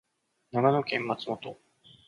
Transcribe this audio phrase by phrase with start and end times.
[0.51, 1.57] 長野県松本